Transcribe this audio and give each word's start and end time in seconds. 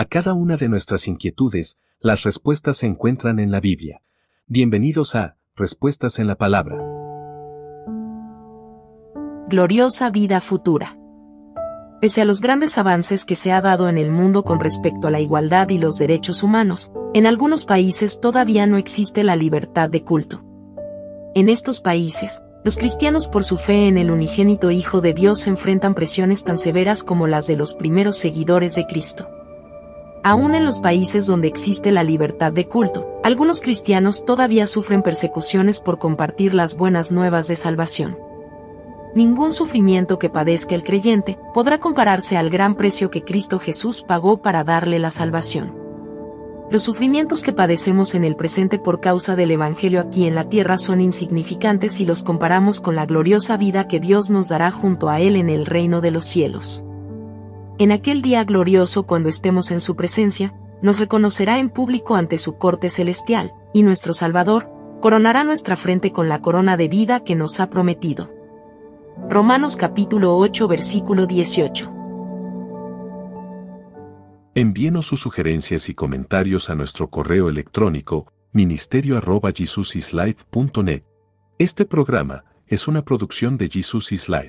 A 0.00 0.06
cada 0.06 0.32
una 0.32 0.56
de 0.56 0.70
nuestras 0.70 1.06
inquietudes, 1.08 1.76
las 2.00 2.22
respuestas 2.22 2.78
se 2.78 2.86
encuentran 2.86 3.38
en 3.38 3.50
la 3.50 3.60
Biblia. 3.60 4.00
Bienvenidos 4.46 5.14
a 5.14 5.36
Respuestas 5.54 6.18
en 6.18 6.26
la 6.26 6.36
Palabra. 6.36 6.78
Gloriosa 9.50 10.08
vida 10.08 10.40
futura. 10.40 10.96
Pese 12.00 12.22
a 12.22 12.24
los 12.24 12.40
grandes 12.40 12.78
avances 12.78 13.26
que 13.26 13.36
se 13.36 13.52
ha 13.52 13.60
dado 13.60 13.90
en 13.90 13.98
el 13.98 14.10
mundo 14.10 14.42
con 14.42 14.58
respecto 14.58 15.06
a 15.06 15.10
la 15.10 15.20
igualdad 15.20 15.68
y 15.68 15.76
los 15.76 15.98
derechos 15.98 16.42
humanos, 16.42 16.90
en 17.12 17.26
algunos 17.26 17.66
países 17.66 18.20
todavía 18.20 18.66
no 18.66 18.78
existe 18.78 19.22
la 19.22 19.36
libertad 19.36 19.90
de 19.90 20.02
culto. 20.02 20.42
En 21.34 21.50
estos 21.50 21.82
países, 21.82 22.42
los 22.64 22.78
cristianos 22.78 23.28
por 23.28 23.44
su 23.44 23.58
fe 23.58 23.86
en 23.86 23.98
el 23.98 24.10
unigénito 24.10 24.70
Hijo 24.70 25.02
de 25.02 25.12
Dios 25.12 25.46
enfrentan 25.46 25.94
presiones 25.94 26.42
tan 26.42 26.56
severas 26.56 27.04
como 27.04 27.26
las 27.26 27.46
de 27.46 27.58
los 27.58 27.74
primeros 27.74 28.16
seguidores 28.16 28.74
de 28.74 28.86
Cristo. 28.86 29.28
Aún 30.22 30.54
en 30.54 30.66
los 30.66 30.80
países 30.80 31.26
donde 31.26 31.48
existe 31.48 31.92
la 31.92 32.04
libertad 32.04 32.52
de 32.52 32.68
culto, 32.68 33.08
algunos 33.24 33.62
cristianos 33.62 34.26
todavía 34.26 34.66
sufren 34.66 35.02
persecuciones 35.02 35.80
por 35.80 35.98
compartir 35.98 36.52
las 36.52 36.76
buenas 36.76 37.10
nuevas 37.10 37.48
de 37.48 37.56
salvación. 37.56 38.18
Ningún 39.14 39.54
sufrimiento 39.54 40.18
que 40.18 40.28
padezca 40.28 40.74
el 40.74 40.84
creyente 40.84 41.38
podrá 41.54 41.80
compararse 41.80 42.36
al 42.36 42.50
gran 42.50 42.74
precio 42.74 43.10
que 43.10 43.24
Cristo 43.24 43.58
Jesús 43.58 44.02
pagó 44.02 44.42
para 44.42 44.62
darle 44.62 44.98
la 44.98 45.10
salvación. 45.10 45.74
Los 46.70 46.82
sufrimientos 46.82 47.42
que 47.42 47.54
padecemos 47.54 48.14
en 48.14 48.22
el 48.22 48.36
presente 48.36 48.78
por 48.78 49.00
causa 49.00 49.36
del 49.36 49.50
Evangelio 49.50 50.00
aquí 50.00 50.26
en 50.26 50.34
la 50.34 50.48
tierra 50.48 50.76
son 50.76 51.00
insignificantes 51.00 51.94
si 51.94 52.04
los 52.04 52.22
comparamos 52.22 52.80
con 52.80 52.94
la 52.94 53.06
gloriosa 53.06 53.56
vida 53.56 53.88
que 53.88 54.00
Dios 54.00 54.28
nos 54.28 54.48
dará 54.48 54.70
junto 54.70 55.08
a 55.08 55.18
Él 55.18 55.34
en 55.34 55.48
el 55.48 55.64
reino 55.64 56.02
de 56.02 56.10
los 56.10 56.26
cielos. 56.26 56.84
En 57.80 57.90
aquel 57.92 58.20
día 58.20 58.44
glorioso 58.44 59.04
cuando 59.04 59.30
estemos 59.30 59.70
en 59.70 59.80
su 59.80 59.96
presencia, 59.96 60.52
nos 60.82 60.98
reconocerá 60.98 61.58
en 61.58 61.70
público 61.70 62.14
ante 62.14 62.36
su 62.36 62.58
corte 62.58 62.90
celestial, 62.90 63.54
y 63.72 63.84
nuestro 63.84 64.12
Salvador, 64.12 64.68
coronará 65.00 65.44
nuestra 65.44 65.76
frente 65.76 66.12
con 66.12 66.28
la 66.28 66.42
corona 66.42 66.76
de 66.76 66.88
vida 66.88 67.24
que 67.24 67.34
nos 67.34 67.58
ha 67.58 67.70
prometido. 67.70 68.30
Romanos 69.30 69.76
capítulo 69.76 70.36
8 70.36 70.68
versículo 70.68 71.26
18 71.26 71.90
Envíenos 74.54 75.06
sus 75.06 75.20
sugerencias 75.20 75.88
y 75.88 75.94
comentarios 75.94 76.68
a 76.68 76.74
nuestro 76.74 77.08
correo 77.08 77.48
electrónico 77.48 78.30
ministerio.jesusislife.net. 78.52 81.04
Este 81.58 81.86
programa 81.86 82.44
es 82.66 82.88
una 82.88 83.06
producción 83.06 83.56
de 83.56 83.70
Jesus 83.70 84.12
is 84.12 84.28
Life. 84.28 84.38